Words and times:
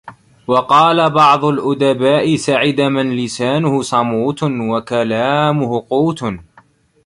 وَقَالَ 0.47 1.09
بَعْضُ 1.09 1.45
الْأُدَبَاءِ 1.45 2.35
سَعِدَ 2.35 2.81
مَنْ 2.81 3.15
لِسَانُهُ 3.17 3.81
صَمُوتٌ، 3.81 4.43
وَكَلَامُهُ 4.73 5.79
قُوتٌ 5.89 6.23